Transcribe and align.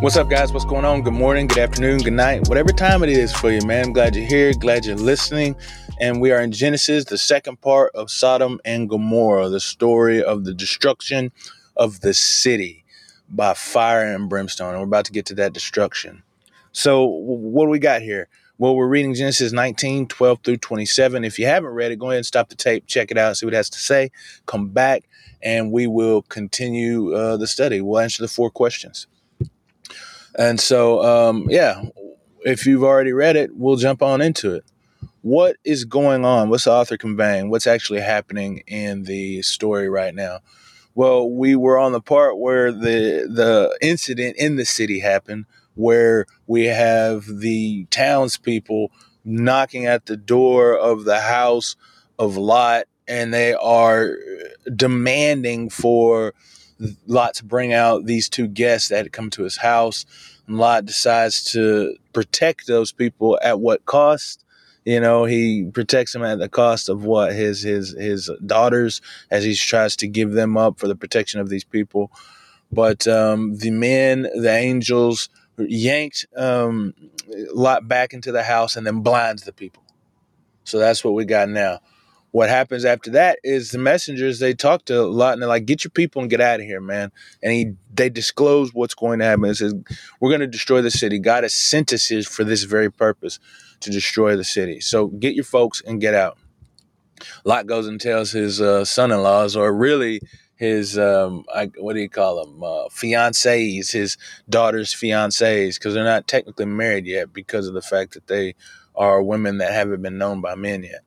What's 0.00 0.16
up, 0.16 0.30
guys? 0.30 0.52
What's 0.52 0.64
going 0.64 0.84
on? 0.84 1.02
Good 1.02 1.14
morning, 1.14 1.48
good 1.48 1.58
afternoon, 1.58 1.98
good 1.98 2.12
night, 2.12 2.48
whatever 2.48 2.70
time 2.70 3.02
it 3.02 3.08
is 3.08 3.32
for 3.32 3.50
you, 3.50 3.60
man. 3.66 3.86
I'm 3.86 3.92
glad 3.92 4.14
you're 4.14 4.28
here, 4.28 4.52
glad 4.52 4.86
you're 4.86 4.94
listening. 4.94 5.56
And 6.00 6.20
we 6.20 6.30
are 6.30 6.40
in 6.40 6.52
Genesis, 6.52 7.06
the 7.06 7.18
second 7.18 7.60
part 7.60 7.92
of 7.96 8.08
Sodom 8.08 8.60
and 8.64 8.88
Gomorrah, 8.88 9.48
the 9.48 9.58
story 9.58 10.22
of 10.22 10.44
the 10.44 10.54
destruction 10.54 11.32
of 11.76 12.00
the 12.00 12.14
city 12.14 12.84
by 13.28 13.54
fire 13.54 14.14
and 14.14 14.28
brimstone. 14.28 14.70
And 14.70 14.78
we're 14.78 14.86
about 14.86 15.06
to 15.06 15.12
get 15.12 15.26
to 15.26 15.34
that 15.34 15.52
destruction. 15.52 16.22
So, 16.70 17.04
what 17.04 17.64
do 17.64 17.70
we 17.70 17.80
got 17.80 18.00
here? 18.00 18.28
Well, 18.56 18.76
we're 18.76 18.86
reading 18.86 19.14
Genesis 19.14 19.52
19, 19.52 20.06
12 20.06 20.38
through 20.44 20.58
27. 20.58 21.24
If 21.24 21.40
you 21.40 21.46
haven't 21.46 21.70
read 21.70 21.90
it, 21.90 21.98
go 21.98 22.10
ahead 22.10 22.18
and 22.18 22.26
stop 22.26 22.50
the 22.50 22.54
tape, 22.54 22.86
check 22.86 23.10
it 23.10 23.18
out, 23.18 23.36
see 23.36 23.46
what 23.46 23.52
it 23.52 23.56
has 23.56 23.70
to 23.70 23.80
say, 23.80 24.12
come 24.46 24.68
back, 24.68 25.08
and 25.42 25.72
we 25.72 25.88
will 25.88 26.22
continue 26.22 27.14
uh, 27.14 27.36
the 27.36 27.48
study. 27.48 27.80
We'll 27.80 27.98
answer 27.98 28.22
the 28.22 28.28
four 28.28 28.48
questions. 28.48 29.08
And 30.38 30.60
so, 30.60 31.02
um, 31.02 31.46
yeah, 31.50 31.82
if 32.44 32.64
you've 32.64 32.84
already 32.84 33.12
read 33.12 33.36
it, 33.36 33.50
we'll 33.54 33.76
jump 33.76 34.02
on 34.02 34.20
into 34.20 34.54
it. 34.54 34.64
What 35.22 35.56
is 35.64 35.84
going 35.84 36.24
on? 36.24 36.48
What's 36.48 36.64
the 36.64 36.72
author 36.72 36.96
conveying? 36.96 37.50
What's 37.50 37.66
actually 37.66 38.00
happening 38.00 38.62
in 38.68 39.02
the 39.02 39.42
story 39.42 39.88
right 39.88 40.14
now? 40.14 40.38
Well, 40.94 41.28
we 41.28 41.56
were 41.56 41.78
on 41.78 41.92
the 41.92 42.00
part 42.00 42.38
where 42.38 42.72
the 42.72 43.28
the 43.28 43.76
incident 43.80 44.36
in 44.36 44.56
the 44.56 44.64
city 44.64 45.00
happened, 45.00 45.46
where 45.74 46.26
we 46.46 46.64
have 46.66 47.26
the 47.26 47.86
townspeople 47.90 48.92
knocking 49.24 49.86
at 49.86 50.06
the 50.06 50.16
door 50.16 50.76
of 50.78 51.04
the 51.04 51.20
house 51.20 51.76
of 52.18 52.36
Lot, 52.36 52.86
and 53.06 53.34
they 53.34 53.54
are 53.54 54.16
demanding 54.74 55.68
for 55.68 56.32
Lot 57.06 57.34
to 57.34 57.44
bring 57.44 57.72
out 57.72 58.06
these 58.06 58.28
two 58.28 58.46
guests 58.46 58.88
that 58.88 58.98
had 58.98 59.12
come 59.12 59.30
to 59.30 59.42
his 59.42 59.56
house. 59.56 60.06
And 60.46 60.58
Lot 60.58 60.86
decides 60.86 61.44
to 61.52 61.96
protect 62.12 62.66
those 62.66 62.92
people 62.92 63.38
at 63.42 63.60
what 63.60 63.84
cost? 63.84 64.44
You 64.84 65.00
know, 65.00 65.24
he 65.24 65.68
protects 65.72 66.12
them 66.12 66.22
at 66.24 66.38
the 66.38 66.48
cost 66.48 66.88
of 66.88 67.04
what 67.04 67.34
his 67.34 67.62
his 67.62 67.94
his 67.98 68.30
daughters 68.46 69.02
as 69.30 69.44
he 69.44 69.54
tries 69.54 69.96
to 69.96 70.08
give 70.08 70.32
them 70.32 70.56
up 70.56 70.78
for 70.78 70.88
the 70.88 70.96
protection 70.96 71.40
of 71.40 71.48
these 71.48 71.64
people. 71.64 72.10
But 72.72 73.06
um, 73.06 73.56
the 73.56 73.70
men, 73.70 74.22
the 74.22 74.50
angels, 74.50 75.28
yanked 75.58 76.26
um, 76.36 76.94
Lot 77.52 77.88
back 77.88 78.14
into 78.14 78.32
the 78.32 78.42
house 78.42 78.76
and 78.76 78.86
then 78.86 79.00
blinds 79.00 79.42
the 79.42 79.52
people. 79.52 79.82
So 80.64 80.78
that's 80.78 81.02
what 81.02 81.14
we 81.14 81.24
got 81.24 81.48
now 81.48 81.80
what 82.30 82.48
happens 82.48 82.84
after 82.84 83.10
that 83.12 83.38
is 83.42 83.70
the 83.70 83.78
messengers 83.78 84.38
they 84.38 84.54
talk 84.54 84.84
to 84.86 85.00
a 85.00 85.02
Lot 85.02 85.32
and 85.34 85.42
they're 85.42 85.48
like, 85.48 85.64
"Get 85.64 85.84
your 85.84 85.90
people 85.90 86.20
and 86.20 86.30
get 86.30 86.40
out 86.40 86.60
of 86.60 86.66
here, 86.66 86.80
man." 86.80 87.10
And 87.42 87.52
he 87.52 87.72
they 87.94 88.10
disclose 88.10 88.74
what's 88.74 88.94
going 88.94 89.20
to 89.20 89.24
happen. 89.24 89.46
It 89.46 89.54
says, 89.54 89.74
"We're 90.20 90.30
going 90.30 90.40
to 90.40 90.46
destroy 90.46 90.82
the 90.82 90.90
city. 90.90 91.18
God 91.18 91.44
has 91.44 91.54
sent 91.54 91.92
us 91.92 92.06
here 92.06 92.22
for 92.22 92.44
this 92.44 92.64
very 92.64 92.90
purpose, 92.90 93.38
to 93.80 93.90
destroy 93.90 94.36
the 94.36 94.44
city. 94.44 94.80
So 94.80 95.08
get 95.08 95.34
your 95.34 95.44
folks 95.44 95.82
and 95.86 96.00
get 96.00 96.14
out." 96.14 96.38
Lot 97.44 97.66
goes 97.66 97.88
and 97.88 98.00
tells 98.00 98.30
his 98.30 98.60
uh, 98.60 98.84
son-in-laws, 98.84 99.56
or 99.56 99.72
really 99.72 100.20
his 100.54 100.98
um, 100.98 101.44
I, 101.52 101.70
what 101.78 101.94
do 101.94 102.00
you 102.00 102.10
call 102.10 102.44
them? 102.44 102.62
Uh, 102.62 102.88
fiancés, 102.88 103.92
his 103.92 104.18
daughter's 104.48 104.94
fiancés, 104.94 105.74
because 105.74 105.94
they're 105.94 106.04
not 106.04 106.28
technically 106.28 106.66
married 106.66 107.06
yet 107.06 107.32
because 107.32 107.66
of 107.66 107.74
the 107.74 107.82
fact 107.82 108.14
that 108.14 108.26
they 108.26 108.54
are 108.94 109.22
women 109.22 109.58
that 109.58 109.72
haven't 109.72 110.02
been 110.02 110.18
known 110.18 110.40
by 110.40 110.54
men 110.54 110.82
yet 110.82 111.02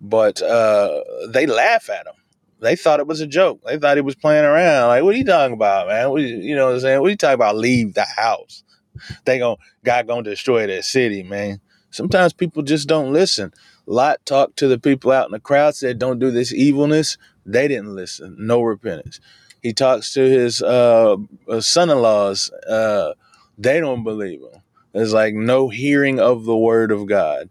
but 0.00 0.40
uh, 0.42 1.02
they 1.28 1.46
laugh 1.46 1.90
at 1.90 2.06
him. 2.06 2.14
They 2.60 2.76
thought 2.76 3.00
it 3.00 3.06
was 3.06 3.20
a 3.20 3.26
joke. 3.26 3.60
They 3.66 3.78
thought 3.78 3.96
he 3.96 4.02
was 4.02 4.14
playing 4.14 4.44
around. 4.44 4.88
Like, 4.88 5.02
what 5.02 5.14
are 5.14 5.18
you 5.18 5.24
talking 5.24 5.54
about, 5.54 5.88
man? 5.88 6.10
What, 6.10 6.20
you 6.22 6.54
know 6.54 6.66
what 6.66 6.74
I'm 6.74 6.80
saying? 6.80 7.00
What 7.00 7.06
are 7.06 7.10
you 7.10 7.16
talking 7.16 7.34
about? 7.34 7.56
Leave 7.56 7.94
the 7.94 8.04
house. 8.04 8.62
They 9.24 9.38
going 9.38 9.56
God 9.84 10.06
gonna 10.06 10.22
destroy 10.22 10.66
that 10.66 10.84
city, 10.84 11.22
man. 11.22 11.60
Sometimes 11.90 12.32
people 12.32 12.62
just 12.62 12.86
don't 12.88 13.12
listen. 13.12 13.52
Lot 13.86 14.24
talked 14.26 14.58
to 14.58 14.68
the 14.68 14.78
people 14.78 15.10
out 15.10 15.26
in 15.26 15.32
the 15.32 15.40
crowd, 15.40 15.74
said, 15.74 15.98
"Don't 15.98 16.18
do 16.18 16.30
this 16.30 16.52
evilness." 16.52 17.16
They 17.46 17.66
didn't 17.66 17.94
listen. 17.94 18.36
No 18.38 18.60
repentance. 18.60 19.20
He 19.62 19.72
talks 19.72 20.12
to 20.14 20.20
his 20.20 20.60
uh, 20.60 21.16
uh 21.48 21.60
son-in-laws. 21.60 22.50
Uh, 22.68 23.14
they 23.56 23.80
don't 23.80 24.04
believe 24.04 24.40
him. 24.40 24.62
It's 24.92 25.12
like 25.12 25.34
no 25.34 25.68
hearing 25.68 26.20
of 26.20 26.44
the 26.44 26.56
word 26.56 26.90
of 26.92 27.06
God 27.06 27.48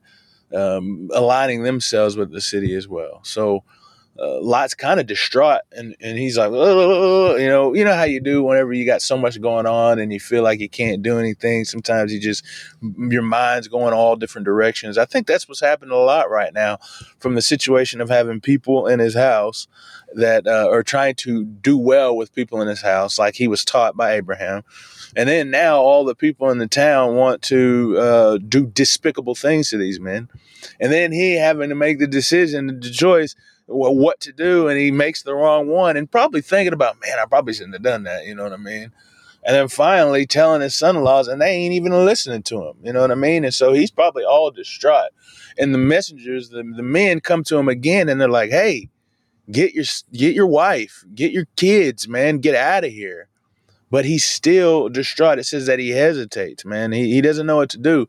um, 0.54 1.10
aligning 1.14 1.64
themselves 1.64 2.16
with 2.18 2.32
the 2.32 2.42
city 2.42 2.74
as 2.76 2.88
well. 2.88 3.22
So 3.24 3.64
uh, 4.22 4.42
Lot's 4.42 4.74
kind 4.74 5.00
of 5.00 5.08
distraught, 5.08 5.62
and, 5.72 5.96
and 6.02 6.18
he's 6.18 6.38
like, 6.38 6.52
you 6.52 7.48
know, 7.48 7.74
you 7.74 7.84
know 7.84 7.94
how 7.94 8.04
you 8.04 8.20
do 8.20 8.44
whenever 8.44 8.74
you 8.74 8.86
got 8.86 9.02
so 9.02 9.18
much 9.18 9.40
going 9.42 9.66
on 9.66 10.00
and 10.00 10.12
you 10.12 10.20
feel 10.20 10.44
like 10.44 10.60
you 10.60 10.70
can't 10.70 11.02
do 11.02 11.18
anything. 11.20 11.66
Sometimes 11.66 12.14
you 12.14 12.20
just 12.20 12.44
your 12.82 13.22
mind's 13.22 13.68
going 13.68 13.94
all 13.94 14.16
different 14.16 14.46
directions. 14.46 14.98
I 14.98 15.06
think 15.06 15.28
that's 15.28 15.48
what's 15.48 15.62
happening 15.62 15.92
a 15.92 15.98
lot 15.98 16.30
right 16.30 16.54
now, 16.54 16.78
from 17.20 17.36
the 17.36 17.42
situation 17.42 18.02
of 18.02 18.10
having 18.10 18.42
people 18.42 18.88
in 18.88 19.00
his 19.00 19.16
house 19.16 19.68
that 20.16 20.48
uh, 20.48 20.68
are 20.70 20.84
trying 20.84 21.16
to 21.16 21.46
do 21.46 21.78
well 21.78 22.16
with 22.16 22.34
people 22.34 22.62
in 22.62 22.68
his 22.68 22.82
house, 22.82 23.20
like 23.20 23.36
he 23.36 23.48
was 23.48 23.64
taught 23.64 23.96
by 23.96 24.14
Abraham. 24.14 24.64
And 25.16 25.28
then 25.28 25.50
now 25.50 25.78
all 25.78 26.06
the 26.06 26.16
people 26.16 26.50
in 26.50 26.60
the 26.60 26.68
town 26.68 27.16
want 27.16 27.42
to 27.44 27.96
uh, 27.98 28.38
do 28.38 28.68
despicable 28.68 29.36
things 29.36 29.70
to 29.70 29.78
these 29.78 30.00
men. 30.00 30.30
And 30.80 30.92
then 30.92 31.12
he 31.12 31.36
having 31.36 31.70
to 31.70 31.76
make 31.76 32.00
the 32.00 32.08
decision, 32.08 32.80
the 32.80 32.92
choice 32.92 33.36
what 33.70 34.20
to 34.22 34.32
do 34.32 34.68
and 34.68 34.80
he 34.80 34.92
makes 34.92 35.24
the 35.24 35.36
wrong 35.36 35.68
one 35.68 35.96
and 35.96 36.10
probably 36.10 36.42
thinking 36.42 36.74
about, 36.74 37.00
man, 37.02 37.20
I 37.20 37.26
probably 37.26 37.54
shouldn't 37.54 37.76
have 37.76 37.84
done 37.84 38.04
that. 38.04 38.26
You 38.26 38.36
know 38.36 38.44
what 38.44 38.54
I 38.54 38.58
mean? 38.58 38.92
And 39.44 39.56
then 39.56 39.68
finally 39.70 40.26
telling 40.26 40.62
his 40.62 40.76
son 40.76 40.98
in 40.98 41.04
laws, 41.04 41.30
and 41.30 41.42
they 41.42 41.52
ain't 41.52 41.74
even 41.74 41.94
listening 42.06 42.44
to 42.44 42.68
him. 42.68 42.76
You 42.84 42.92
know 42.92 43.02
what 43.02 43.12
I 43.12 43.16
mean? 43.16 43.46
And 43.46 43.54
so 43.54 43.72
he's 43.72 43.92
probably 43.92 44.26
all 44.26 44.52
distraught. 44.52 45.12
And 45.58 45.74
the 45.74 45.78
messengers, 45.78 46.50
the, 46.50 46.64
the 46.76 46.84
men 46.84 47.22
come 47.22 47.44
to 47.46 47.58
him 47.58 47.70
again 47.70 48.10
and 48.10 48.20
they're 48.20 48.28
like, 48.28 48.50
hey, 48.50 48.90
get 49.52 49.74
your 49.74 49.86
get 50.12 50.36
your 50.36 50.48
wife, 50.48 51.04
get 51.16 51.32
your 51.32 51.46
kids, 51.56 52.08
man, 52.08 52.40
get 52.40 52.56
out 52.56 52.84
of 52.84 52.92
here. 52.92 53.28
But 53.92 54.06
he's 54.06 54.26
still 54.26 54.90
distraught. 54.90 55.40
It 55.40 55.46
says 55.46 55.66
that 55.66 55.80
he 55.80 55.90
hesitates, 55.90 56.64
man. 56.64 56.92
He, 56.92 57.12
he 57.12 57.22
doesn't 57.22 57.48
know 57.48 57.56
what 57.56 57.70
to 57.72 57.80
do. 57.80 58.08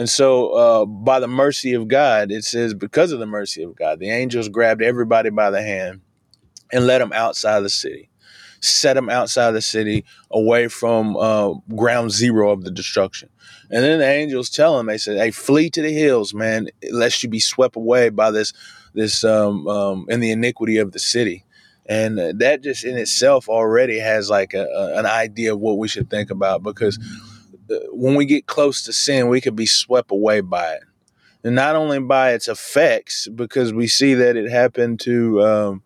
And 0.00 0.08
so, 0.08 0.52
uh, 0.52 0.86
by 0.86 1.20
the 1.20 1.28
mercy 1.28 1.74
of 1.74 1.86
God, 1.86 2.32
it 2.32 2.42
says, 2.42 2.72
because 2.72 3.12
of 3.12 3.18
the 3.18 3.26
mercy 3.26 3.62
of 3.62 3.76
God, 3.76 3.98
the 3.98 4.08
angels 4.08 4.48
grabbed 4.48 4.80
everybody 4.80 5.28
by 5.28 5.50
the 5.50 5.60
hand 5.60 6.00
and 6.72 6.86
led 6.86 7.02
them 7.02 7.12
outside 7.12 7.60
the 7.60 7.68
city, 7.68 8.08
set 8.60 8.94
them 8.94 9.10
outside 9.10 9.50
the 9.50 9.60
city, 9.60 10.06
away 10.30 10.68
from 10.68 11.18
uh, 11.18 11.52
ground 11.76 12.12
zero 12.12 12.50
of 12.50 12.64
the 12.64 12.70
destruction. 12.70 13.28
And 13.70 13.84
then 13.84 13.98
the 13.98 14.08
angels 14.08 14.48
tell 14.48 14.78
them, 14.78 14.86
they 14.86 14.96
said, 14.96 15.18
"Hey, 15.18 15.32
flee 15.32 15.68
to 15.68 15.82
the 15.82 15.92
hills, 15.92 16.32
man, 16.32 16.70
lest 16.90 17.22
you 17.22 17.28
be 17.28 17.38
swept 17.38 17.76
away 17.76 18.08
by 18.08 18.30
this, 18.30 18.54
this, 18.94 19.22
um, 19.22 19.68
um, 19.68 20.06
in 20.08 20.20
the 20.20 20.30
iniquity 20.30 20.78
of 20.78 20.92
the 20.92 20.98
city." 20.98 21.44
And 21.84 22.40
that 22.40 22.62
just 22.62 22.84
in 22.84 22.96
itself 22.96 23.50
already 23.50 23.98
has 23.98 24.30
like 24.30 24.54
a, 24.54 24.64
a, 24.64 24.98
an 24.98 25.04
idea 25.04 25.52
of 25.52 25.60
what 25.60 25.76
we 25.76 25.88
should 25.88 26.08
think 26.08 26.30
about 26.30 26.62
because 26.62 26.98
when 27.92 28.14
we 28.14 28.24
get 28.24 28.46
close 28.46 28.82
to 28.82 28.92
sin, 28.92 29.28
we 29.28 29.40
could 29.40 29.56
be 29.56 29.66
swept 29.66 30.10
away 30.10 30.40
by 30.40 30.74
it. 30.74 30.82
And 31.42 31.54
not 31.54 31.76
only 31.76 32.00
by 32.00 32.32
its 32.32 32.48
effects, 32.48 33.28
because 33.28 33.72
we 33.72 33.86
see 33.86 34.14
that 34.14 34.36
it 34.36 34.50
happened 34.50 35.00
to 35.00 35.42
um, 35.42 35.82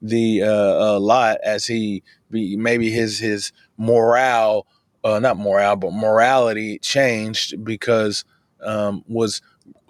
the 0.00 0.42
uh, 0.42 0.94
uh, 0.96 1.00
Lot 1.00 1.38
as 1.44 1.66
he 1.66 2.02
be, 2.30 2.56
maybe 2.56 2.90
his 2.90 3.18
his 3.18 3.52
morale, 3.76 4.66
uh, 5.04 5.18
not 5.18 5.36
morale, 5.36 5.76
but 5.76 5.92
morality 5.92 6.78
changed 6.78 7.62
because 7.62 8.24
um, 8.62 9.04
was 9.06 9.42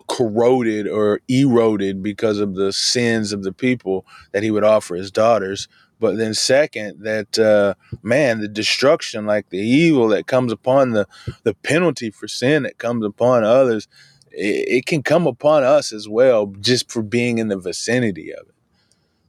corroded 0.09 0.87
or 0.87 1.21
eroded 1.29 2.03
because 2.03 2.39
of 2.39 2.55
the 2.55 2.73
sins 2.73 3.33
of 3.33 3.43
the 3.43 3.53
people 3.53 4.07
that 4.33 4.43
he 4.43 4.51
would 4.51 4.65
offer 4.65 4.95
his 4.95 5.11
daughters 5.11 5.69
but 5.99 6.17
then 6.17 6.35
second 6.35 7.01
that 7.01 7.39
uh, 7.39 7.75
man 8.03 8.41
the 8.41 8.49
destruction 8.49 9.27
like 9.27 9.49
the 9.51 9.59
evil 9.59 10.09
that 10.09 10.27
comes 10.27 10.53
upon 10.53 10.91
the 10.91 11.07
the 11.43 11.55
penalty 11.55 12.11
for 12.11 12.29
sin 12.29 12.63
that 12.65 12.79
comes 12.79 13.05
upon 13.05 13.45
others 13.45 13.89
it, 14.37 14.69
it, 14.69 14.87
can 14.87 15.03
come 15.03 15.27
upon 15.27 15.65
us 15.65 15.93
as 15.93 16.09
well 16.09 16.47
just 16.61 16.91
for 16.91 17.03
being 17.03 17.39
in 17.39 17.49
the 17.49 17.59
vicinity 17.59 18.33
of 18.33 18.47
it. 18.49 18.55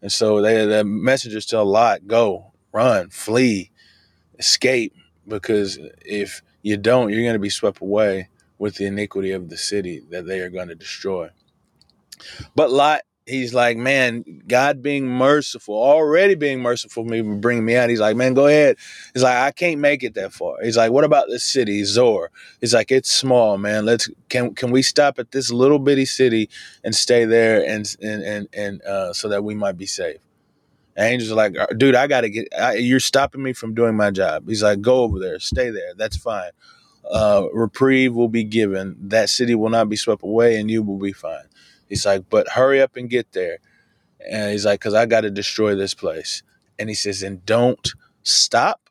And 0.02 0.12
so 0.12 0.42
they 0.42 0.66
the 0.66 0.84
messengers 0.84 1.46
tell 1.46 1.66
lot 1.66 2.08
go 2.08 2.52
run 2.72 3.10
flee 3.10 3.72
escape 4.38 4.94
because 5.28 5.80
if 6.06 6.42
you 6.62 6.78
don't 6.78 7.10
you're 7.10 7.24
going 7.24 7.34
to 7.34 7.40
be 7.40 7.50
swept 7.50 7.82
away 7.82 8.30
with 8.60 8.76
the 8.76 8.86
iniquity 8.86 9.32
of 9.32 9.50
the 9.50 9.58
city 9.58 10.04
that 10.10 10.26
they 10.28 10.40
are 10.42 10.50
going 10.50 10.68
to 10.68 10.76
destroy. 10.76 11.30
But 12.56 12.72
lot 12.72 13.02
he's 13.28 13.54
like, 13.54 13.78
man, 13.78 14.24
God 14.48 14.82
being 14.82 15.08
merciful, 15.08 15.76
already 15.76 16.36
being 16.36 16.62
merciful 16.62 17.04
for 17.04 17.10
me, 17.10 17.22
bringing 17.22 17.66
me 17.66 17.76
out. 17.76 17.90
He's 17.90 18.00
like, 18.00 18.16
man, 18.16 18.34
go 18.34 18.48
ahead. 18.48 18.78
He's 19.14 19.24
like, 19.24 19.36
I 19.38 19.52
can't 19.52 19.80
make 19.80 20.04
it 20.04 20.14
that 20.16 20.34
far. 20.34 20.56
He's 20.64 20.78
like, 20.78 20.92
what 20.92 21.04
about 21.04 21.28
this 21.28 21.44
city, 21.44 21.84
Zoar? 21.84 22.32
He's 22.62 22.74
like, 22.74 22.92
it's 22.92 23.12
small, 23.12 23.58
man. 23.58 23.86
Let's 23.86 24.10
can 24.30 24.56
can 24.56 24.72
we 24.72 24.82
stop 24.82 25.20
at 25.20 25.32
this 25.32 25.52
little 25.52 25.80
bitty 25.80 26.06
city 26.06 26.50
and 26.84 26.96
stay 26.96 27.26
there 27.26 27.64
and 27.68 27.86
and 28.02 28.24
and 28.24 28.48
and 28.54 28.82
uh, 28.84 29.14
so 29.14 29.30
that 29.30 29.44
we 29.44 29.56
might 29.56 29.78
be 29.78 29.86
safe. 29.86 30.18
Angels 30.98 31.32
are 31.32 31.36
like, 31.36 31.56
dude, 31.78 31.94
I 31.94 32.08
got 32.08 32.22
to 32.22 32.30
get, 32.30 32.48
I, 32.60 32.74
you're 32.74 33.00
stopping 33.00 33.44
me 33.44 33.54
from 33.54 33.76
doing 33.76 33.96
my 33.96 34.10
job. 34.10 34.48
He's 34.48 34.64
like, 34.64 34.82
go 34.82 35.02
over 35.04 35.20
there, 35.20 35.40
stay 35.40 35.70
there. 35.70 35.94
That's 35.96 36.18
fine. 36.18 36.50
Uh, 37.10 37.46
reprieve 37.54 38.16
will 38.16 38.28
be 38.30 38.44
given. 38.44 38.96
That 39.00 39.30
city 39.30 39.54
will 39.54 39.70
not 39.70 39.90
be 39.90 39.96
swept 39.96 40.24
away 40.24 40.60
and 40.60 40.72
you 40.72 40.82
will 40.82 40.98
be 40.98 41.14
fine. 41.14 41.46
He's 41.88 42.06
like, 42.06 42.30
but 42.30 42.50
hurry 42.50 42.82
up 42.82 42.96
and 42.96 43.10
get 43.10 43.32
there. 43.32 43.60
And 44.30 44.52
he's 44.52 44.66
like, 44.66 44.80
because 44.80 44.94
I 44.94 45.06
got 45.06 45.22
to 45.22 45.30
destroy 45.30 45.76
this 45.76 45.94
place. 45.94 46.44
And 46.80 46.90
he 46.90 46.96
says, 46.96 47.24
and 47.24 47.46
don't 47.46 47.88
stop 48.24 48.90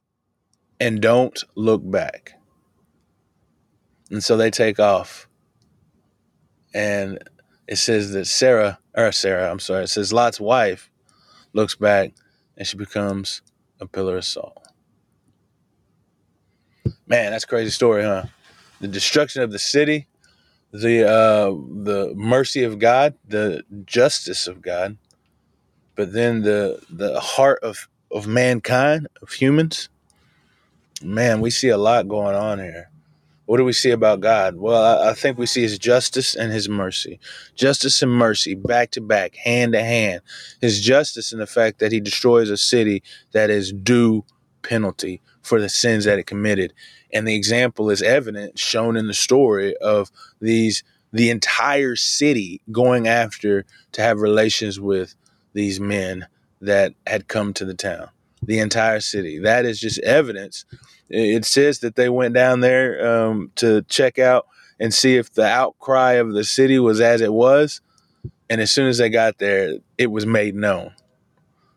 and 0.81 1.01
don't 1.01 1.43
look 1.55 1.89
back. 1.89 2.35
And 4.11 4.23
so 4.23 4.37
they 4.37 4.51
take 4.51 4.79
off. 4.79 5.29
And 6.75 7.19
it 7.67 7.77
says 7.77 8.13
that 8.13 8.27
Sarah, 8.27 8.79
or 8.95 9.13
Sarah, 9.13 9.51
I'm 9.51 9.59
sorry, 9.59 9.85
it 9.85 9.89
says 9.89 10.13
Lot's 10.13 10.41
wife 10.41 10.91
looks 11.53 11.75
back 11.75 12.13
and 12.57 12.67
she 12.67 12.77
becomes 12.77 13.43
a 13.81 13.87
pillar 13.87 14.19
of 14.19 14.25
salt. 14.25 14.67
Man, 17.07 17.33
that's 17.33 17.45
crazy 17.45 17.71
story, 17.71 18.03
huh? 18.03 18.25
The 18.81 18.89
destruction 18.89 19.43
of 19.43 19.53
the 19.53 19.59
city, 19.59 20.07
the 20.73 21.09
uh, 21.09 21.51
the 21.51 22.13
mercy 22.15 22.63
of 22.65 22.79
God, 22.79 23.15
the 23.27 23.63
justice 23.85 24.47
of 24.47 24.63
God, 24.63 24.97
but 25.95 26.13
then 26.13 26.43
the 26.43 26.81
the 26.91 27.21
heart 27.21 27.61
of 27.63 27.89
of 28.11 28.27
mankind, 28.27 29.09
of 29.23 29.33
humans. 29.33 29.89
Man, 31.03 31.41
we 31.41 31.51
see 31.51 31.69
a 31.69 31.77
lot 31.77 32.09
going 32.09 32.35
on 32.35 32.59
here. 32.59 32.91
What 33.47 33.59
do 33.59 33.65
we 33.65 33.73
see 33.73 33.91
about 33.91 34.21
God? 34.21 34.57
Well, 34.57 34.83
I, 34.83 35.11
I 35.11 35.15
think 35.15 35.39
we 35.39 35.47
see 35.47 35.63
his 35.63 35.79
justice 35.79 36.35
and 36.35 36.53
his 36.53 36.69
mercy. 36.69 37.21
Justice 37.55 38.03
and 38.03 38.11
mercy, 38.11 38.55
back 38.55 38.91
to 38.93 39.01
back, 39.01 39.37
hand 39.37 39.73
to 39.75 39.83
hand. 39.83 40.23
His 40.61 40.81
justice 40.81 41.33
in 41.33 41.39
the 41.39 41.47
fact 41.47 41.79
that 41.79 41.93
he 41.93 42.01
destroys 42.01 42.51
a 42.51 42.57
city 42.57 43.05
that 43.33 43.49
is 43.49 43.73
due 43.73 44.25
penalty 44.63 45.23
for 45.43 45.61
the 45.61 45.69
sins 45.69 46.05
that 46.07 46.19
it 46.19 46.27
committed. 46.27 46.73
And 47.17 47.27
the 47.27 47.35
example 47.35 47.91
is 47.91 48.03
evident, 48.03 48.59
shown 48.59 48.97
in 48.97 49.07
the 49.07 49.15
story 49.15 49.77
of 49.77 50.11
these 50.41 50.83
the 51.13 51.31
entire 51.31 51.97
city 51.97 52.61
going 52.71 53.09
after 53.09 53.65
to 53.93 54.03
have 54.03 54.21
relations 54.21 54.79
with 54.79 55.15
these 55.55 55.81
men 55.81 56.27
that 56.61 56.93
had 57.07 57.29
come 57.29 57.55
to 57.55 57.65
the 57.65 57.75
town. 57.75 58.09
The 58.43 58.59
entire 58.59 59.01
city. 59.01 59.39
That 59.39 59.65
is 59.65 59.81
just 59.81 59.99
evidence 60.01 60.67
it 61.09 61.45
says 61.45 61.81
that 61.81 61.97
they 61.97 62.09
went 62.09 62.35
down 62.35 62.61
there 62.61 63.07
um, 63.07 63.53
to 63.57 63.83
check 63.83 64.19
out 64.19 64.47
and 64.81 64.93
see 64.93 65.17
if 65.17 65.33
the 65.33 65.47
outcry 65.47 66.13
of 66.13 66.33
the 66.33 66.45
city 66.45 66.79
was 66.79 67.01
as 67.01 67.21
it 67.21 67.33
was. 67.33 67.81
And 68.51 68.61
as 68.61 68.71
soon 68.71 68.89
as 68.89 68.99
they 68.99 69.09
got 69.09 69.39
there, 69.39 69.79
it 69.99 70.11
was 70.11 70.27
made 70.27 70.55
known. 70.55 70.93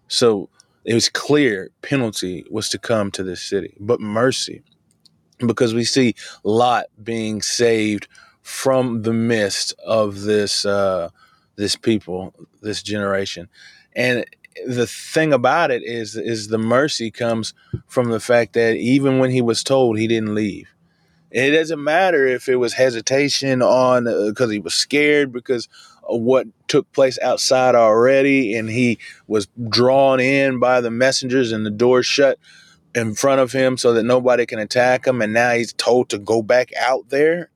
So 0.08 0.50
it 0.84 0.94
was 0.94 1.10
clear 1.10 1.70
penalty 1.82 2.46
was 2.50 2.70
to 2.70 2.80
come 2.80 3.12
to 3.12 3.24
this 3.24 3.44
city, 3.44 3.76
but 3.80 4.02
mercy, 4.02 4.64
because 5.46 5.74
we 5.74 5.84
see 5.84 6.16
Lot 6.44 6.86
being 7.04 7.42
saved 7.42 8.08
from 8.42 9.04
the 9.04 9.14
midst 9.14 9.74
of 9.86 10.22
this 10.22 10.66
uh, 10.66 11.10
this 11.56 11.76
people, 11.76 12.34
this 12.62 12.82
generation, 12.82 13.50
and 13.96 14.26
the 14.66 14.88
thing 14.88 15.34
about 15.34 15.72
it 15.72 15.84
is 15.84 16.16
is 16.16 16.48
the 16.48 16.58
mercy 16.58 17.12
comes 17.12 17.54
from 17.88 18.10
the 18.10 18.20
fact 18.20 18.54
that 18.54 18.76
even 18.76 19.20
when 19.20 19.32
he 19.32 19.42
was 19.42 19.64
told 19.64 19.98
he 19.98 20.08
didn't 20.08 20.36
leave. 20.36 20.68
It 21.32 21.52
doesn't 21.52 21.84
matter 21.84 22.26
if 22.26 22.50
it 22.50 22.56
was 22.56 22.74
hesitation 22.74 23.62
on 23.62 24.06
because 24.06 24.48
uh, 24.48 24.54
he 24.54 24.60
was 24.60 24.74
scared 24.74 25.32
because 25.32 25.70
of 26.04 26.22
what 26.22 26.48
took 26.68 26.92
place 26.92 27.20
outside 27.22 27.76
already 27.76 28.56
and 28.56 28.68
he 28.68 28.98
was 29.28 29.48
drawn 29.70 30.20
in 30.20 30.60
by 30.60 30.82
the 30.82 30.90
messengers 30.90 31.52
and 31.52 31.64
the 31.66 31.70
door 31.70 32.02
shut 32.02 32.40
in 32.96 33.16
front 33.16 33.42
of 33.42 33.52
him 33.52 33.78
so 33.78 33.94
that 33.94 34.04
nobody 34.04 34.46
can 34.46 34.60
attack 34.60 35.06
him 35.06 35.22
and 35.22 35.34
now 35.34 35.52
he's 35.52 35.74
told 35.74 36.10
to 36.10 36.18
go 36.18 36.42
back 36.42 36.72
out 36.76 37.10
there 37.10 37.50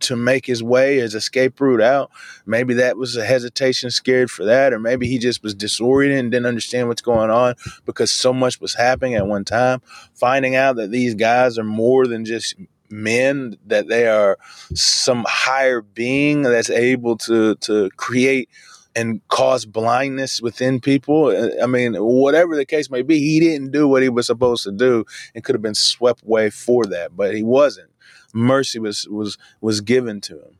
to 0.00 0.16
make 0.16 0.46
his 0.46 0.62
way 0.62 0.96
his 0.96 1.14
escape 1.14 1.60
route 1.60 1.80
out. 1.80 2.10
Maybe 2.46 2.74
that 2.74 2.96
was 2.96 3.16
a 3.16 3.24
hesitation, 3.24 3.90
scared 3.90 4.30
for 4.30 4.44
that, 4.44 4.72
or 4.72 4.78
maybe 4.78 5.06
he 5.06 5.18
just 5.18 5.42
was 5.42 5.54
disoriented 5.54 6.18
and 6.18 6.32
didn't 6.32 6.46
understand 6.46 6.88
what's 6.88 7.02
going 7.02 7.30
on 7.30 7.54
because 7.84 8.10
so 8.10 8.32
much 8.32 8.60
was 8.60 8.74
happening 8.74 9.14
at 9.14 9.26
one 9.26 9.44
time. 9.44 9.82
Finding 10.14 10.56
out 10.56 10.76
that 10.76 10.90
these 10.90 11.14
guys 11.14 11.58
are 11.58 11.64
more 11.64 12.06
than 12.06 12.24
just 12.24 12.54
men, 12.88 13.56
that 13.66 13.88
they 13.88 14.08
are 14.08 14.38
some 14.74 15.24
higher 15.28 15.82
being 15.82 16.42
that's 16.42 16.70
able 16.70 17.16
to 17.18 17.54
to 17.56 17.90
create 17.96 18.48
and 18.96 19.26
cause 19.28 19.66
blindness 19.66 20.42
within 20.42 20.80
people. 20.80 21.26
Uh, 21.26 21.62
I 21.62 21.66
mean, 21.66 21.94
whatever 21.94 22.56
the 22.56 22.66
case 22.66 22.90
may 22.90 23.02
be, 23.02 23.18
he 23.18 23.40
didn't 23.40 23.70
do 23.70 23.86
what 23.86 24.02
he 24.02 24.08
was 24.08 24.26
supposed 24.26 24.64
to 24.64 24.72
do 24.72 25.04
and 25.34 25.44
could 25.44 25.54
have 25.54 25.62
been 25.62 25.74
swept 25.74 26.22
away 26.24 26.50
for 26.50 26.84
that, 26.86 27.16
but 27.16 27.34
he 27.34 27.42
wasn't 27.42 27.90
mercy 28.32 28.78
was 28.78 29.08
was 29.08 29.38
was 29.60 29.80
given 29.80 30.20
to 30.22 30.34
him. 30.34 30.58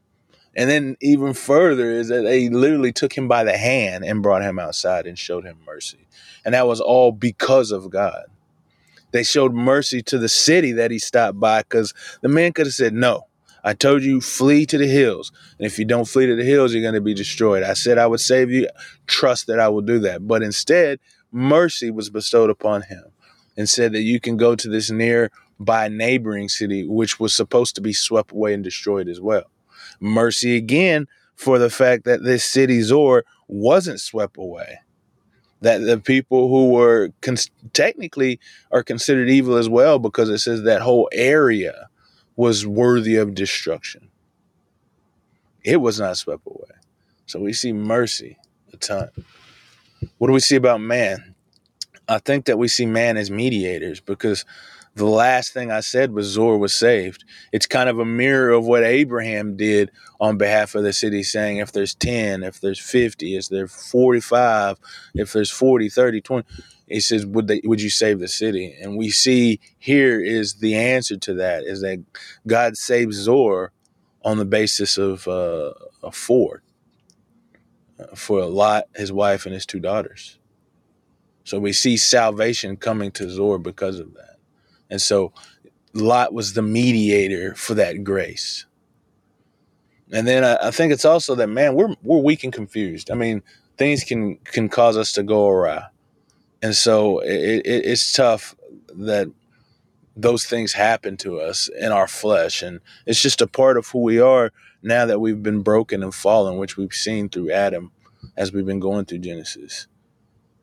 And 0.56 0.68
then 0.68 0.96
even 1.00 1.32
further 1.32 1.90
is 1.90 2.08
that 2.08 2.22
they 2.22 2.48
literally 2.48 2.92
took 2.92 3.16
him 3.16 3.28
by 3.28 3.44
the 3.44 3.56
hand 3.56 4.04
and 4.04 4.22
brought 4.22 4.42
him 4.42 4.58
outside 4.58 5.06
and 5.06 5.18
showed 5.18 5.44
him 5.44 5.58
mercy. 5.64 6.08
And 6.44 6.54
that 6.54 6.66
was 6.66 6.80
all 6.80 7.12
because 7.12 7.70
of 7.70 7.88
God. 7.90 8.24
They 9.12 9.22
showed 9.22 9.54
mercy 9.54 10.02
to 10.02 10.18
the 10.18 10.28
city 10.28 10.72
that 10.72 10.90
he 10.90 10.98
stopped 10.98 11.38
by 11.38 11.62
because 11.62 11.94
the 12.20 12.28
man 12.28 12.52
could 12.52 12.66
have 12.66 12.74
said, 12.74 12.94
No, 12.94 13.26
I 13.64 13.74
told 13.74 14.02
you, 14.02 14.20
flee 14.20 14.66
to 14.66 14.78
the 14.78 14.86
hills. 14.86 15.32
And 15.58 15.66
if 15.66 15.78
you 15.78 15.84
don't 15.84 16.08
flee 16.08 16.26
to 16.26 16.36
the 16.36 16.44
hills, 16.44 16.72
you're 16.72 16.82
going 16.82 16.94
to 16.94 17.00
be 17.00 17.14
destroyed. 17.14 17.62
I 17.62 17.74
said 17.74 17.98
I 17.98 18.06
would 18.06 18.20
save 18.20 18.50
you. 18.50 18.68
Trust 19.06 19.46
that 19.46 19.60
I 19.60 19.68
will 19.68 19.82
do 19.82 19.98
that. 20.00 20.26
But 20.26 20.42
instead, 20.42 21.00
mercy 21.30 21.90
was 21.90 22.10
bestowed 22.10 22.50
upon 22.50 22.82
him 22.82 23.04
and 23.56 23.68
said 23.68 23.92
that 23.92 24.02
you 24.02 24.20
can 24.20 24.36
go 24.36 24.54
to 24.54 24.68
this 24.68 24.90
near 24.90 25.30
by 25.58 25.88
neighboring 25.88 26.48
city, 26.48 26.86
which 26.86 27.20
was 27.20 27.34
supposed 27.34 27.74
to 27.74 27.82
be 27.82 27.92
swept 27.92 28.32
away 28.32 28.54
and 28.54 28.64
destroyed 28.64 29.08
as 29.08 29.20
well. 29.20 29.50
Mercy 30.00 30.56
again 30.56 31.06
for 31.36 31.58
the 31.58 31.70
fact 31.70 32.04
that 32.04 32.22
this 32.24 32.44
city 32.44 32.80
Zoar 32.80 33.24
wasn't 33.46 34.00
swept 34.00 34.38
away. 34.38 34.78
That 35.60 35.78
the 35.78 35.98
people 35.98 36.48
who 36.48 36.70
were 36.70 37.10
technically 37.74 38.40
are 38.72 38.82
considered 38.82 39.28
evil 39.28 39.56
as 39.56 39.68
well 39.68 39.98
because 39.98 40.30
it 40.30 40.38
says 40.38 40.62
that 40.62 40.80
whole 40.80 41.10
area 41.12 41.89
was 42.40 42.66
worthy 42.66 43.16
of 43.16 43.34
destruction. 43.34 44.08
It 45.62 45.76
was 45.76 46.00
not 46.00 46.16
swept 46.16 46.46
away. 46.46 46.70
So 47.26 47.38
we 47.38 47.52
see 47.52 47.74
mercy 47.74 48.38
a 48.72 48.78
ton. 48.78 49.10
What 50.16 50.28
do 50.28 50.32
we 50.32 50.40
see 50.40 50.56
about 50.56 50.80
man? 50.80 51.34
I 52.08 52.18
think 52.18 52.46
that 52.46 52.56
we 52.56 52.66
see 52.66 52.86
man 52.86 53.18
as 53.18 53.30
mediators 53.30 54.00
because 54.00 54.46
the 54.94 55.04
last 55.04 55.52
thing 55.52 55.70
I 55.70 55.80
said 55.80 56.12
was 56.12 56.28
Zoar 56.28 56.56
was 56.56 56.72
saved. 56.72 57.24
It's 57.52 57.66
kind 57.66 57.90
of 57.90 57.98
a 57.98 58.06
mirror 58.06 58.52
of 58.52 58.64
what 58.64 58.84
Abraham 58.84 59.58
did 59.58 59.90
on 60.18 60.38
behalf 60.38 60.74
of 60.74 60.82
the 60.82 60.94
city, 60.94 61.22
saying 61.22 61.58
if 61.58 61.72
there's 61.72 61.94
10, 61.94 62.42
if 62.42 62.58
there's 62.58 62.80
50, 62.80 63.36
if 63.36 63.50
there's 63.50 63.90
45, 63.90 64.78
if 65.14 65.34
there's 65.34 65.50
40, 65.50 65.90
30, 65.90 66.20
20, 66.22 66.48
he 66.90 67.00
says, 67.00 67.24
would 67.24 67.46
they, 67.46 67.60
would 67.64 67.80
you 67.80 67.90
save 67.90 68.18
the 68.18 68.28
city? 68.28 68.76
And 68.80 68.96
we 68.96 69.10
see 69.10 69.60
here 69.78 70.20
is 70.20 70.54
the 70.54 70.74
answer 70.74 71.16
to 71.18 71.34
that 71.34 71.64
is 71.64 71.80
that 71.82 72.02
God 72.46 72.76
saves 72.76 73.16
Zoar 73.16 73.72
on 74.24 74.38
the 74.38 74.44
basis 74.44 74.98
of 74.98 75.26
uh, 75.28 75.72
a 76.02 76.10
ford 76.10 76.62
uh, 77.98 78.14
for 78.14 78.44
Lot, 78.44 78.84
his 78.94 79.12
wife, 79.12 79.46
and 79.46 79.54
his 79.54 79.66
two 79.66 79.80
daughters. 79.80 80.38
So 81.44 81.58
we 81.58 81.72
see 81.72 81.96
salvation 81.96 82.76
coming 82.76 83.10
to 83.12 83.30
Zoar 83.30 83.58
because 83.58 83.98
of 83.98 84.14
that. 84.14 84.36
And 84.90 85.00
so 85.00 85.32
Lot 85.94 86.32
was 86.32 86.52
the 86.52 86.62
mediator 86.62 87.54
for 87.54 87.74
that 87.74 88.04
grace. 88.04 88.66
And 90.12 90.26
then 90.26 90.44
I, 90.44 90.68
I, 90.68 90.70
think 90.70 90.92
it's 90.92 91.04
also 91.04 91.36
that 91.36 91.46
man, 91.46 91.74
we're 91.74 91.94
we're 92.02 92.18
weak 92.18 92.42
and 92.42 92.52
confused. 92.52 93.10
I 93.10 93.14
mean, 93.14 93.42
things 93.76 94.02
can 94.02 94.36
can 94.38 94.68
cause 94.68 94.96
us 94.96 95.12
to 95.12 95.22
go 95.22 95.48
awry, 95.48 95.84
and 96.62 96.74
so 96.74 97.20
it, 97.20 97.66
it, 97.66 97.86
it's 97.86 98.12
tough 98.12 98.54
that 98.94 99.30
those 100.16 100.44
things 100.44 100.72
happen 100.72 101.16
to 101.18 101.40
us 101.40 101.68
in 101.68 101.92
our 101.92 102.08
flesh, 102.08 102.62
and 102.62 102.80
it's 103.06 103.22
just 103.22 103.40
a 103.40 103.46
part 103.46 103.76
of 103.76 103.86
who 103.88 104.00
we 104.00 104.20
are 104.20 104.52
now 104.82 105.06
that 105.06 105.20
we've 105.20 105.42
been 105.42 105.62
broken 105.62 106.02
and 106.02 106.14
fallen, 106.14 106.58
which 106.58 106.76
we've 106.76 106.92
seen 106.92 107.28
through 107.28 107.50
Adam 107.50 107.92
as 108.36 108.52
we've 108.52 108.66
been 108.66 108.80
going 108.80 109.04
through 109.04 109.18
Genesis. 109.18 109.86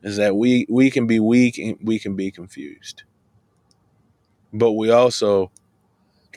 Is 0.02 0.16
that 0.16 0.36
we 0.36 0.66
we 0.68 0.90
can 0.90 1.06
be 1.06 1.18
weak 1.18 1.58
and 1.58 1.76
we 1.82 1.98
can 1.98 2.14
be 2.14 2.30
confused 2.30 3.02
but 4.52 4.72
we 4.72 4.90
also 4.90 5.50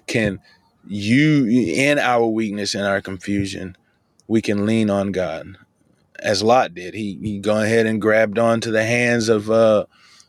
can 0.08 0.40
you 0.88 1.46
in 1.48 2.00
our 2.00 2.26
weakness 2.26 2.76
and 2.76 2.86
our 2.86 3.02
confusion 3.02 3.76
we 4.28 4.42
can 4.42 4.66
lean 4.66 4.90
on 4.90 5.12
god 5.12 5.58
as 6.22 6.44
lot 6.44 6.74
did 6.74 6.94
he 6.94 7.18
he 7.22 7.40
go 7.40 7.62
ahead 7.62 7.86
and 7.86 8.02
grabbed 8.02 8.40
onto 8.40 8.72
the 8.72 8.84
hands 8.84 9.30
of 9.30 9.52
uh 9.52 9.86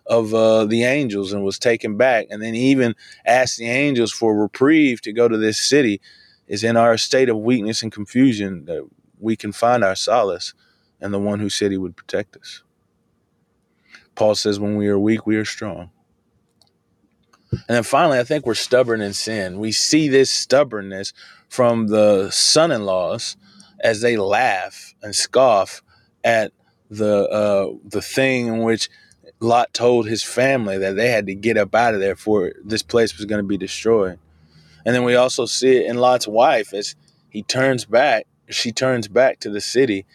of 0.07 0.35
uh 0.35 0.65
the 0.67 0.85
angels 0.85 1.33
and 1.33 1.45
was 1.45 1.59
taken 1.59 1.97
back 1.97 2.27
and 2.31 2.43
then 2.43 2.55
he 2.55 2.71
even 2.71 2.95
asked 3.27 3.59
the 3.59 3.69
angels 3.69 4.13
for 4.13 4.37
reprieve 4.37 5.01
to 5.03 5.13
go 5.13 5.29
to 5.29 5.39
this 5.39 5.59
city 5.59 6.01
is 6.49 6.65
in 6.65 6.77
our 6.77 6.99
state 6.99 7.29
of 7.29 7.39
weakness 7.39 7.83
and 7.83 7.93
confusion 7.93 8.65
that 8.67 8.87
we 9.21 9.37
can 9.37 9.53
find 9.53 9.85
our 9.85 9.97
solace 9.97 10.55
and 11.01 11.15
the 11.15 11.19
one 11.19 11.41
who 11.41 11.51
said 11.51 11.71
he 11.71 11.79
would 11.79 11.97
protect 11.97 12.37
us 12.37 12.63
Paul 14.15 14.35
says, 14.35 14.61
when 14.61 14.77
we 14.77 14.89
are 14.89 14.99
weak, 14.99 15.27
we 15.27 15.37
are 15.37 15.45
strong. 15.45 15.91
And 17.53 17.77
then 17.77 17.83
finally, 17.83 18.19
I 18.19 18.25
think 18.25 18.47
we're 18.47 18.55
stubborn 18.55 19.01
in 19.01 19.13
sin. 19.13 19.59
We 19.59 19.73
see 19.73 20.09
this 20.09 20.31
stubbornness 20.31 21.13
from 21.49 21.89
the 21.89 22.31
son 22.31 22.71
in 22.73 22.85
laws 22.85 23.37
as 23.83 24.01
they 24.01 24.17
laugh 24.17 24.95
and 25.03 25.15
scoff 25.15 25.83
at 26.25 26.53
the 26.91 27.29
uh, 27.29 27.73
the 27.85 28.03
thing 28.03 28.47
in 28.47 28.63
which 28.63 28.89
Lot 29.41 29.75
told 29.75 30.07
his 30.07 30.23
family 30.23 30.79
that 30.79 30.95
they 30.95 31.11
had 31.11 31.27
to 31.27 31.35
get 31.35 31.57
up 31.57 31.75
out 31.75 31.95
of 31.95 32.01
there 32.01 32.17
for 32.17 32.53
this 32.65 32.83
place 32.83 33.17
was 33.17 33.27
going 33.27 33.41
to 33.41 33.47
be 33.47 33.57
destroyed. 33.57 34.19
And 34.85 34.95
then 34.95 35.05
we 35.05 35.15
also 35.15 35.47
see 35.47 35.77
it 35.79 35.87
in 35.87 35.97
Lot's 35.97 36.29
wife 36.29 36.73
as 36.73 36.95
he 37.29 37.43
turns 37.43 37.85
back, 37.85 38.27
she 38.51 38.73
turns 38.73 39.09
back 39.09 39.41
to 39.41 39.51
the 39.51 39.61
city, 39.61 40.07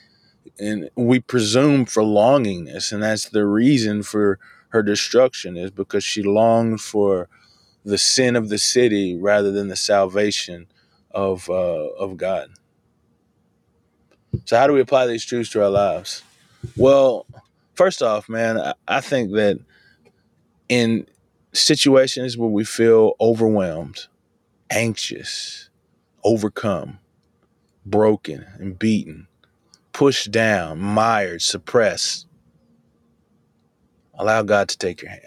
and 0.60 0.90
we 0.96 1.20
presume 1.20 1.86
for 1.86 2.04
longingness, 2.04 2.92
and 2.92 3.04
that's 3.04 3.30
the 3.30 3.46
reason 3.46 4.04
for 4.04 4.40
her 4.70 4.84
destruction 4.84 5.58
is 5.58 5.72
because 5.72 6.04
she 6.04 6.24
longed 6.24 6.82
for 6.82 7.30
the 7.84 7.98
sin 7.98 8.36
of 8.36 8.50
the 8.50 8.58
city 8.58 9.18
rather 9.18 9.52
than 9.52 9.70
the 9.70 9.76
salvation 9.76 10.68
of 11.12 11.50
uh, 11.50 11.54
of 11.98 12.18
God. 12.18 12.50
So, 14.46 14.58
how 14.58 14.68
do 14.68 14.74
we 14.74 14.82
apply 14.82 15.08
these 15.08 15.26
truths 15.26 15.50
to 15.52 15.64
our 15.64 15.70
lives? 15.70 16.24
Well, 16.76 17.26
first 17.76 18.02
off, 18.02 18.30
man, 18.30 18.74
I 18.88 19.02
think 19.02 19.32
that 19.34 19.60
in 20.70 21.08
situations 21.54 22.38
where 22.38 22.50
we 22.50 22.64
feel 22.64 23.14
overwhelmed, 23.20 24.08
anxious, 24.70 25.70
overcome, 26.24 27.00
broken, 27.86 28.46
and 28.60 28.78
beaten, 28.78 29.28
pushed 29.94 30.32
down, 30.32 30.80
mired, 30.80 31.42
suppressed, 31.42 32.28
allow 34.16 34.44
God 34.44 34.70
to 34.70 34.78
take 34.78 35.02
your 35.02 35.12
hand. 35.12 35.22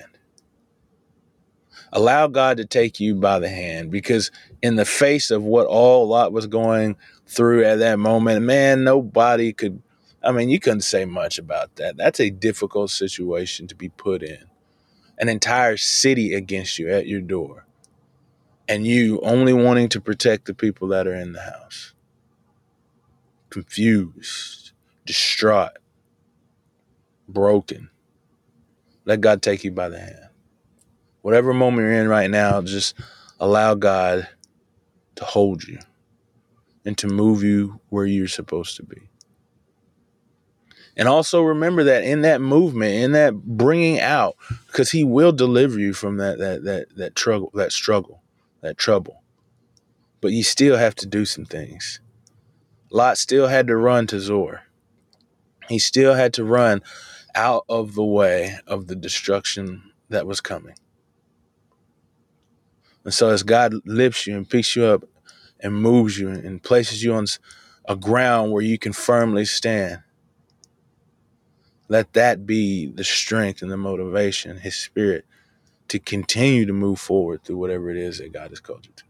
Allow 1.93 2.29
God 2.29 2.59
to 2.59 2.65
take 2.65 3.01
you 3.01 3.17
by 3.17 3.41
the 3.41 3.49
hand 3.49 3.91
because, 3.91 4.31
in 4.63 4.77
the 4.77 4.85
face 4.85 5.33
of 5.33 5.43
what 5.43 5.67
all 5.67 6.07
Lot 6.07 6.33
was 6.33 6.47
going 6.47 6.97
through 7.31 7.65
at 7.65 7.79
that 7.79 7.99
moment, 7.99 8.43
man, 8.43 8.85
nobody 8.85 9.53
could. 9.53 9.83
I 10.23 10.33
mean, 10.33 10.51
you 10.51 10.61
couldn't 10.61 10.83
say 10.83 11.05
much 11.05 11.39
about 11.39 11.77
that. 11.77 11.97
That's 11.97 12.21
a 12.21 12.31
difficult 12.31 12.91
situation 12.91 13.67
to 13.69 13.75
be 13.75 13.89
put 13.89 14.23
in. 14.23 14.45
An 15.19 15.29
entire 15.29 15.77
city 15.77 16.35
against 16.35 16.79
you 16.79 16.91
at 16.91 17.07
your 17.07 17.21
door, 17.21 17.67
and 18.69 18.87
you 18.87 19.21
only 19.21 19.53
wanting 19.53 19.89
to 19.91 20.01
protect 20.01 20.47
the 20.47 20.55
people 20.55 20.89
that 20.89 21.07
are 21.07 21.15
in 21.15 21.33
the 21.33 21.43
house. 21.43 21.95
Confused, 23.49 24.73
distraught, 25.07 25.79
broken. 27.29 27.91
Let 29.05 29.21
God 29.21 29.43
take 29.43 29.65
you 29.65 29.73
by 29.73 29.89
the 29.89 29.99
hand 29.99 30.31
whatever 31.23 31.53
moment 31.53 31.87
you're 31.87 32.01
in 32.01 32.09
right 32.09 32.31
now, 32.31 32.63
just 32.63 32.95
allow 33.39 33.75
God 33.75 34.29
to 35.17 35.25
hold 35.25 35.67
you 35.67 35.79
and 36.85 36.97
to 36.99 37.07
move 37.07 37.43
you 37.43 37.81
where 37.89 38.07
you're 38.07 38.29
supposed 38.29 38.77
to 38.77 38.83
be. 38.83 39.09
And 40.97 41.09
also 41.09 41.43
remember 41.43 41.85
that 41.85 42.05
in 42.05 42.23
that 42.23 42.41
movement, 42.41 42.95
in 42.95 43.13
that 43.13 43.35
bringing 43.35 44.01
out, 44.01 44.37
because 44.67 44.91
He 44.91 45.05
will 45.05 45.33
deliver 45.33 45.79
you 45.79 45.93
from 45.93 46.17
that 46.19 46.39
that 46.39 46.65
that 46.65 46.97
that 46.97 47.19
struggle, 47.19 47.51
that 47.55 47.73
struggle, 47.73 48.23
that 48.61 48.77
trouble. 48.77 49.23
But 50.21 50.33
you 50.33 50.43
still 50.43 50.77
have 50.77 50.95
to 50.97 51.07
do 51.07 51.25
some 51.25 51.47
things. 51.47 52.01
Lot 52.91 53.19
still 53.19 53.47
had 53.47 53.69
to 53.69 53.77
run 53.77 54.07
to 54.09 54.21
Zoar. 54.21 54.65
He 55.69 55.79
still 55.79 56.15
had 56.15 56.35
to 56.35 56.45
run 56.45 56.83
out 57.35 57.65
of 57.69 57.95
the 57.95 58.05
way 58.05 58.59
of 58.67 58.89
the 58.89 58.97
destruction 58.97 59.93
that 60.09 60.27
was 60.27 60.41
coming. 60.41 60.75
And 63.05 63.15
so 63.15 63.31
as 63.31 63.43
God 63.43 63.75
lifts 63.87 64.27
you 64.27 64.37
and 64.37 64.49
picks 64.49 64.77
you 64.77 64.85
up 64.85 65.05
and 65.63 65.75
moves 65.75 66.19
you 66.19 66.29
and 66.29 66.63
places 66.63 67.03
you 67.03 67.15
on 67.15 67.27
a 67.87 67.97
ground 67.97 68.53
where 68.53 68.63
you 68.63 68.79
can 68.79 68.93
firmly 68.93 69.45
stand, 69.45 70.03
let 71.89 72.13
that 72.13 72.47
be 72.47 72.87
the 72.87 73.05
strength 73.05 73.63
and 73.63 73.71
the 73.71 73.77
motivation, 73.77 74.59
His 74.59 74.77
Spirit, 74.77 75.25
to 75.89 75.99
continue 75.99 76.65
to 76.67 76.73
move 76.73 77.01
forward 77.01 77.43
through 77.45 77.57
whatever 77.57 77.91
it 77.91 77.97
is 77.97 78.19
that 78.19 78.33
God 78.33 78.51
has 78.51 78.61
called 78.61 78.87
you 78.87 78.93
to. 78.95 79.05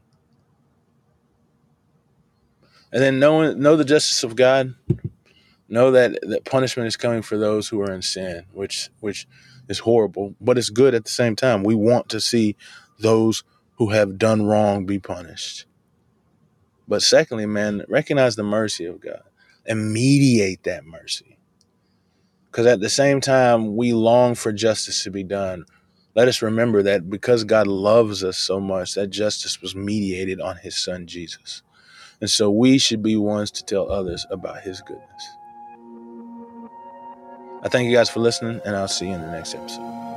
And 2.92 3.02
then 3.02 3.18
know, 3.18 3.52
know 3.52 3.76
the 3.76 3.84
justice 3.84 4.24
of 4.24 4.34
God. 4.34 4.74
Know 5.68 5.92
that, 5.92 6.18
that 6.22 6.44
punishment 6.44 6.88
is 6.88 6.96
coming 6.96 7.22
for 7.22 7.38
those 7.38 7.68
who 7.68 7.80
are 7.80 7.92
in 7.92 8.02
sin, 8.02 8.44
which 8.52 8.90
which 8.98 9.28
is 9.68 9.78
horrible, 9.78 10.34
but 10.40 10.58
it's 10.58 10.68
good 10.68 10.96
at 10.96 11.04
the 11.04 11.10
same 11.10 11.36
time. 11.36 11.62
We 11.62 11.76
want 11.76 12.08
to 12.08 12.20
see 12.20 12.56
those 12.98 13.44
who 13.76 13.90
have 13.90 14.18
done 14.18 14.46
wrong 14.46 14.84
be 14.84 14.98
punished. 14.98 15.66
But 16.90 17.02
secondly, 17.02 17.46
man, 17.46 17.84
recognize 17.88 18.34
the 18.34 18.42
mercy 18.42 18.84
of 18.84 19.00
God 19.00 19.22
and 19.64 19.92
mediate 19.92 20.64
that 20.64 20.84
mercy. 20.84 21.38
Because 22.50 22.66
at 22.66 22.80
the 22.80 22.90
same 22.90 23.20
time, 23.20 23.76
we 23.76 23.92
long 23.92 24.34
for 24.34 24.52
justice 24.52 25.04
to 25.04 25.10
be 25.12 25.22
done. 25.22 25.64
Let 26.16 26.26
us 26.26 26.42
remember 26.42 26.82
that 26.82 27.08
because 27.08 27.44
God 27.44 27.68
loves 27.68 28.24
us 28.24 28.36
so 28.36 28.58
much, 28.58 28.94
that 28.94 29.06
justice 29.06 29.62
was 29.62 29.76
mediated 29.76 30.40
on 30.40 30.56
his 30.56 30.76
son 30.76 31.06
Jesus. 31.06 31.62
And 32.20 32.28
so 32.28 32.50
we 32.50 32.76
should 32.78 33.04
be 33.04 33.16
ones 33.16 33.52
to 33.52 33.64
tell 33.64 33.90
others 33.90 34.26
about 34.28 34.62
his 34.62 34.80
goodness. 34.82 35.28
I 37.62 37.68
thank 37.68 37.88
you 37.88 37.96
guys 37.96 38.10
for 38.10 38.18
listening, 38.18 38.60
and 38.64 38.74
I'll 38.74 38.88
see 38.88 39.06
you 39.06 39.14
in 39.14 39.20
the 39.20 39.30
next 39.30 39.54
episode. 39.54 40.09